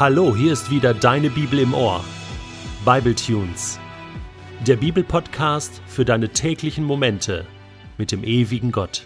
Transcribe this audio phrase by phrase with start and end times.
[0.00, 2.02] Hallo, hier ist wieder deine Bibel im Ohr.
[2.86, 3.78] Bible Tunes.
[4.66, 7.46] Der Bibelpodcast für deine täglichen Momente
[7.98, 9.04] mit dem ewigen Gott.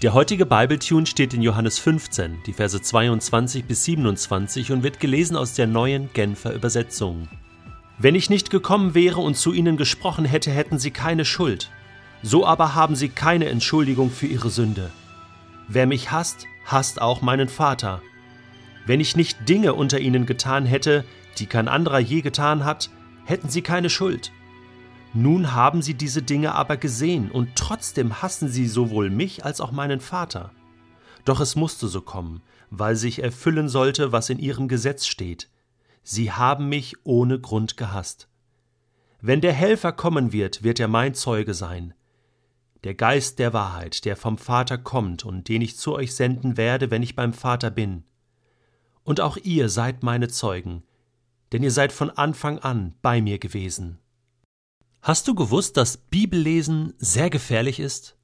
[0.00, 5.00] Der heutige Bible Tune steht in Johannes 15, die Verse 22 bis 27 und wird
[5.00, 7.28] gelesen aus der neuen Genfer Übersetzung.
[7.98, 11.68] Wenn ich nicht gekommen wäre und zu ihnen gesprochen hätte, hätten sie keine Schuld.
[12.22, 14.92] So aber haben sie keine Entschuldigung für ihre Sünde.
[15.66, 18.00] Wer mich hasst, hasst auch meinen Vater.
[18.86, 21.04] Wenn ich nicht Dinge unter ihnen getan hätte,
[21.38, 22.90] die kein anderer je getan hat,
[23.24, 24.32] hätten sie keine Schuld.
[25.12, 29.72] Nun haben sie diese Dinge aber gesehen, und trotzdem hassen sie sowohl mich als auch
[29.72, 30.52] meinen Vater.
[31.24, 35.48] Doch es musste so kommen, weil sich erfüllen sollte, was in ihrem Gesetz steht.
[36.02, 38.28] Sie haben mich ohne Grund gehasst.
[39.20, 41.92] Wenn der Helfer kommen wird, wird er mein Zeuge sein.
[42.84, 46.90] Der Geist der Wahrheit, der vom Vater kommt und den ich zu euch senden werde,
[46.90, 48.04] wenn ich beim Vater bin.
[49.10, 50.84] Und auch ihr seid meine Zeugen,
[51.50, 53.98] denn ihr seid von Anfang an bei mir gewesen.
[55.02, 58.16] Hast du gewusst, dass Bibellesen sehr gefährlich ist?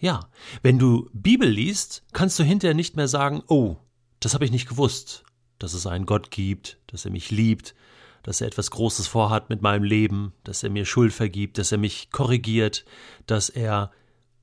[0.00, 0.30] Ja,
[0.62, 3.76] wenn du Bibel liest, kannst du hinterher nicht mehr sagen, oh,
[4.18, 5.24] das habe ich nicht gewusst,
[5.58, 7.74] dass es einen Gott gibt, dass er mich liebt,
[8.22, 11.76] dass er etwas Großes vorhat mit meinem Leben, dass er mir Schuld vergibt, dass er
[11.76, 12.86] mich korrigiert,
[13.26, 13.90] dass er,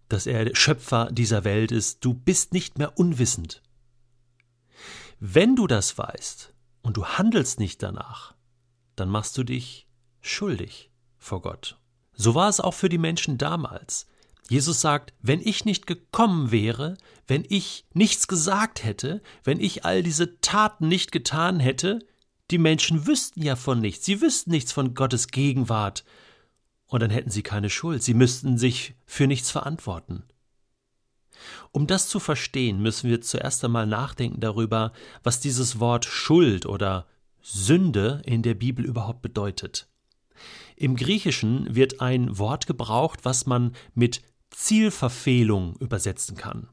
[0.09, 2.05] dass er Schöpfer dieser Welt ist.
[2.05, 3.63] Du bist nicht mehr unwissend.
[5.19, 8.35] Wenn du das weißt und du handelst nicht danach,
[8.95, 9.87] dann machst du dich
[10.21, 11.79] schuldig vor Gott.
[12.13, 14.07] So war es auch für die Menschen damals.
[14.49, 20.03] Jesus sagt, wenn ich nicht gekommen wäre, wenn ich nichts gesagt hätte, wenn ich all
[20.03, 21.99] diese Taten nicht getan hätte,
[22.51, 26.03] die Menschen wüssten ja von nichts, sie wüssten nichts von Gottes Gegenwart,
[26.87, 30.23] und dann hätten sie keine Schuld, sie müssten sich für nichts verantworten.
[31.71, 34.91] Um das zu verstehen, müssen wir zuerst einmal nachdenken darüber,
[35.23, 37.05] was dieses Wort Schuld oder
[37.41, 39.87] Sünde in der Bibel überhaupt bedeutet.
[40.75, 46.69] Im Griechischen wird ein Wort gebraucht, was man mit Zielverfehlung übersetzen kann.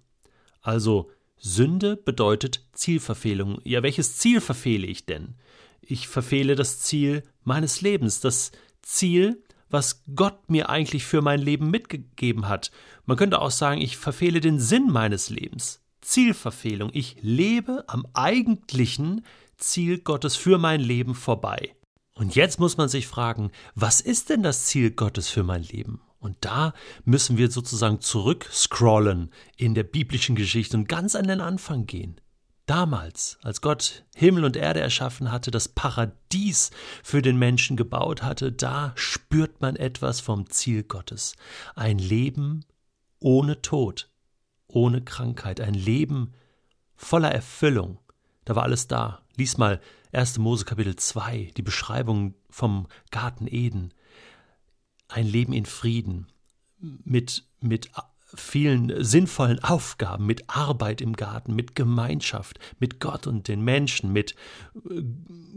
[0.61, 3.61] Also Sünde bedeutet Zielverfehlung.
[3.65, 5.35] Ja, welches Ziel verfehle ich denn?
[5.81, 8.53] Ich verfehle das Ziel meines Lebens, das
[8.83, 12.71] Ziel, was Gott mir eigentlich für mein Leben mitgegeben hat.
[13.07, 15.81] Man könnte auch sagen, ich verfehle den Sinn meines Lebens.
[16.03, 16.91] Zielverfehlung.
[16.93, 19.25] Ich lebe am eigentlichen
[19.57, 21.75] Ziel Gottes für mein Leben vorbei.
[22.15, 26.03] Und jetzt muss man sich fragen, was ist denn das Ziel Gottes für mein Leben?
[26.19, 26.75] Und da
[27.05, 32.21] müssen wir sozusagen zurückscrollen in der biblischen Geschichte und ganz an den Anfang gehen.
[32.67, 36.71] Damals, als Gott Himmel und Erde erschaffen hatte, das Paradies
[37.03, 41.35] für den Menschen gebaut hatte, da spürt man etwas vom Ziel Gottes.
[41.75, 42.65] Ein Leben
[43.19, 44.11] ohne Tod,
[44.69, 46.35] ohne Krankheit, ein Leben
[46.95, 47.99] voller Erfüllung.
[48.45, 49.23] Da war alles da.
[49.37, 49.81] Lies mal
[50.13, 50.39] 1.
[50.39, 53.93] Mose Kapitel 2, die Beschreibung vom Garten Eden.
[55.09, 56.29] Ein Leben in Frieden,
[56.79, 57.91] mit, mit
[58.35, 64.35] vielen sinnvollen Aufgaben, mit Arbeit im Garten, mit Gemeinschaft, mit Gott und den Menschen, mit
[64.89, 65.03] äh,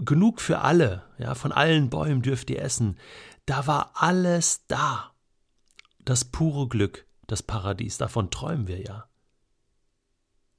[0.03, 2.97] genug für alle, ja, von allen Bäumen dürft ihr essen.
[3.45, 5.11] Da war alles da.
[5.99, 9.07] Das pure Glück, das Paradies, davon träumen wir ja.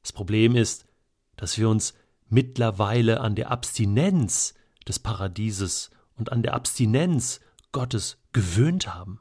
[0.02, 0.86] Das Problem ist,
[1.36, 1.94] dass wir uns
[2.28, 4.54] mittlerweile an der Abstinenz
[4.86, 7.40] des Paradieses und an der Abstinenz
[7.72, 9.20] Gottes gewöhnt haben.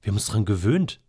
[0.00, 1.00] Wir haben uns daran gewöhnt,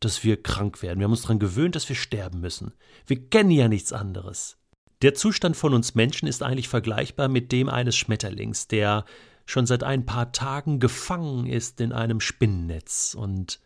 [0.00, 0.98] dass wir krank werden.
[0.98, 2.72] Wir haben uns daran gewöhnt, dass wir sterben müssen.
[3.06, 4.58] Wir kennen ja nichts anderes.
[5.02, 9.04] Der Zustand von uns Menschen ist eigentlich vergleichbar mit dem eines Schmetterlings, der
[9.44, 13.60] schon seit ein paar Tagen gefangen ist in einem Spinnennetz und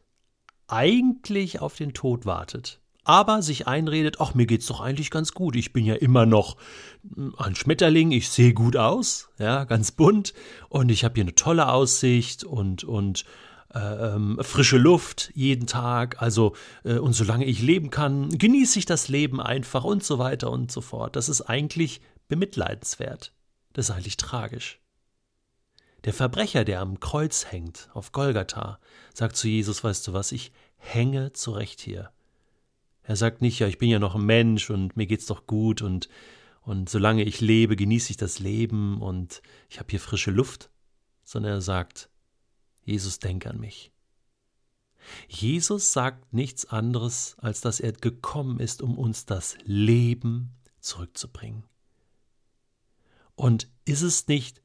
[0.69, 5.57] eigentlich auf den Tod wartet, aber sich einredet, ach, mir geht's doch eigentlich ganz gut.
[5.57, 6.57] Ich bin ja immer noch
[7.39, 10.35] ein Schmetterling, ich sehe gut aus, ja, ganz bunt
[10.69, 13.25] und ich habe hier eine tolle Aussicht und und
[13.75, 16.55] äh, ähm, frische Luft jeden Tag, also
[16.85, 20.73] äh, und solange ich leben kann, genieße ich das Leben einfach und so weiter und
[20.73, 21.17] so fort.
[21.17, 23.33] Das ist eigentlich bemitleidenswert.
[23.73, 24.81] Das ist eigentlich tragisch.
[26.05, 28.81] Der Verbrecher, der am Kreuz hängt, auf Golgatha,
[29.15, 32.11] sagt zu Jesus, weißt du was, ich hänge zurecht hier.
[33.03, 35.83] Er sagt nicht, ja, ich bin ja noch ein Mensch und mir geht's doch gut
[35.83, 36.09] und,
[36.63, 40.71] und solange ich lebe, genieße ich das Leben und ich habe hier frische Luft,
[41.25, 42.10] sondern er sagt,
[42.83, 43.93] Jesus, denk an mich.
[45.29, 51.65] Jesus sagt nichts anderes, als dass er gekommen ist, um uns das Leben zurückzubringen.
[53.35, 54.63] Und ist es nicht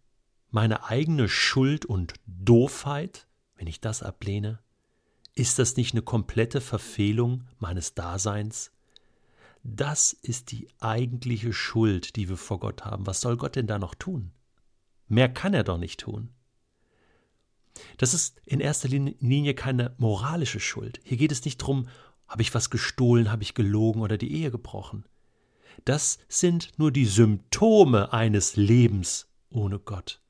[0.50, 4.60] meine eigene Schuld und Doofheit, wenn ich das ablehne?
[5.34, 8.72] Ist das nicht eine komplette Verfehlung meines Daseins?
[9.64, 13.08] Das ist die eigentliche Schuld, die wir vor Gott haben.
[13.08, 14.32] Was soll Gott denn da noch tun?
[15.08, 16.35] Mehr kann er doch nicht tun.
[17.98, 21.00] Das ist in erster Linie keine moralische Schuld.
[21.04, 21.88] Hier geht es nicht darum,
[22.28, 25.06] habe ich was gestohlen, habe ich gelogen oder die Ehe gebrochen.
[25.84, 30.22] Das sind nur die Symptome eines Lebens ohne Gott.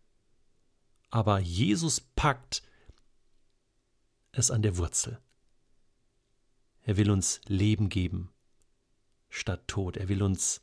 [1.09, 2.63] Aber Jesus packt
[4.31, 5.19] es an der Wurzel.
[6.81, 8.31] Er will uns Leben geben
[9.29, 9.97] statt Tod.
[9.97, 10.61] Er will uns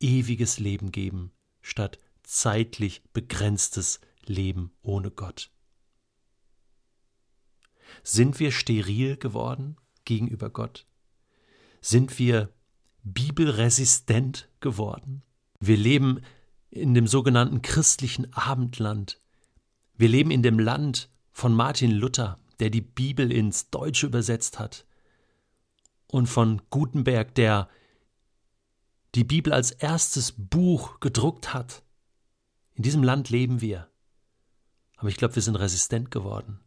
[0.00, 5.50] ewiges Leben geben statt zeitlich begrenztes Leben ohne Gott.
[8.02, 10.86] Sind wir steril geworden gegenüber Gott?
[11.80, 12.50] Sind wir
[13.02, 15.22] bibelresistent geworden?
[15.60, 16.20] Wir leben
[16.70, 19.20] in dem sogenannten christlichen Abendland.
[19.96, 24.86] Wir leben in dem Land von Martin Luther, der die Bibel ins Deutsche übersetzt hat,
[26.06, 27.68] und von Gutenberg, der
[29.14, 31.82] die Bibel als erstes Buch gedruckt hat.
[32.74, 33.88] In diesem Land leben wir.
[34.96, 36.60] Aber ich glaube, wir sind resistent geworden.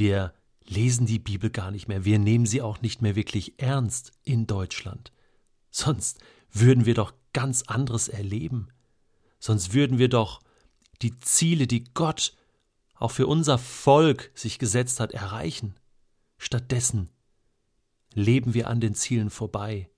[0.00, 0.32] Wir
[0.64, 2.06] lesen die Bibel gar nicht mehr.
[2.06, 5.12] Wir nehmen sie auch nicht mehr wirklich ernst in Deutschland.
[5.70, 6.20] Sonst
[6.50, 8.68] würden wir doch ganz anderes erleben.
[9.40, 10.40] Sonst würden wir doch
[11.02, 12.34] die Ziele, die Gott
[12.94, 15.74] auch für unser Volk sich gesetzt hat, erreichen.
[16.38, 17.10] Stattdessen
[18.14, 19.90] leben wir an den Zielen vorbei.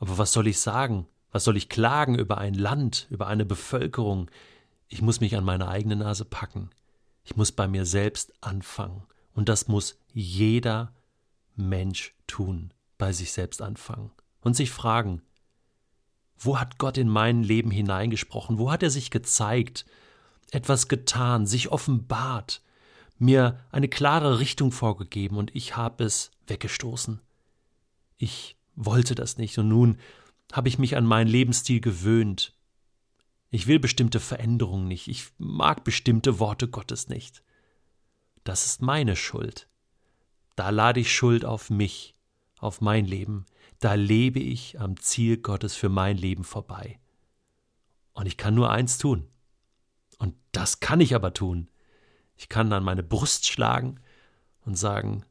[0.00, 1.06] Aber was soll ich sagen?
[1.30, 4.28] Was soll ich klagen über ein Land, über eine Bevölkerung?
[4.88, 6.70] Ich muss mich an meine eigene Nase packen.
[7.24, 9.04] Ich muss bei mir selbst anfangen.
[9.34, 10.94] Und das muss jeder
[11.54, 14.10] Mensch tun, bei sich selbst anfangen.
[14.40, 15.22] Und sich fragen,
[16.38, 18.58] wo hat Gott in mein Leben hineingesprochen?
[18.58, 19.84] Wo hat er sich gezeigt,
[20.50, 22.62] etwas getan, sich offenbart,
[23.18, 27.20] mir eine klare Richtung vorgegeben und ich habe es weggestoßen.
[28.16, 29.98] Ich wollte das nicht und nun
[30.52, 32.54] habe ich mich an meinen Lebensstil gewöhnt.
[33.50, 37.42] Ich will bestimmte Veränderungen nicht, ich mag bestimmte Worte Gottes nicht.
[38.44, 39.68] Das ist meine Schuld.
[40.56, 42.14] Da lade ich Schuld auf mich,
[42.58, 43.46] auf mein Leben.
[43.80, 47.00] Da lebe ich am Ziel Gottes für mein Leben vorbei.
[48.12, 49.26] Und ich kann nur eins tun.
[50.18, 51.68] Und das kann ich aber tun.
[52.36, 54.00] Ich kann an meine Brust schlagen
[54.64, 55.24] und sagen,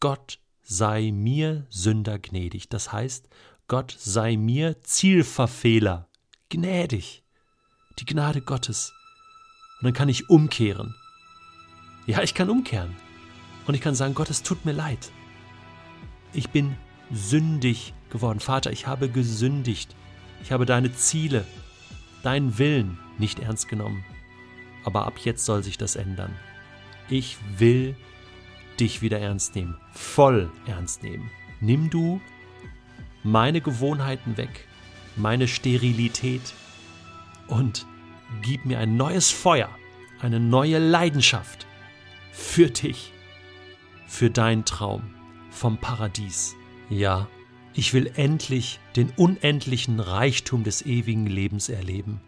[0.00, 2.68] Gott sei mir Sünder gnädig.
[2.68, 3.28] Das heißt,
[3.68, 6.08] Gott sei mir Zielverfehler
[6.50, 7.23] gnädig.
[7.98, 8.92] Die Gnade Gottes.
[9.80, 10.94] Und dann kann ich umkehren.
[12.06, 12.94] Ja, ich kann umkehren.
[13.66, 15.10] Und ich kann sagen, Gott, es tut mir leid.
[16.32, 16.76] Ich bin
[17.12, 18.40] sündig geworden.
[18.40, 19.94] Vater, ich habe gesündigt.
[20.42, 21.46] Ich habe deine Ziele,
[22.22, 24.04] deinen Willen nicht ernst genommen
[24.84, 26.34] aber ab jetzt soll sich das ändern.
[27.08, 27.96] Ich will
[28.78, 31.30] dich wieder ernst nehmen, voll ernst nehmen.
[31.60, 32.20] Nimm du
[33.22, 34.68] meine Gewohnheiten weg,
[35.16, 36.42] meine Sterilität
[37.54, 37.86] und
[38.42, 39.68] gib mir ein neues Feuer,
[40.20, 41.66] eine neue Leidenschaft
[42.32, 43.12] für dich,
[44.06, 45.14] für deinen Traum
[45.50, 46.56] vom Paradies.
[46.90, 47.28] Ja,
[47.72, 52.20] ich will endlich den unendlichen Reichtum des ewigen Lebens erleben.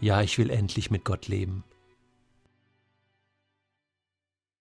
[0.00, 1.64] Ja, ich will endlich mit Gott leben.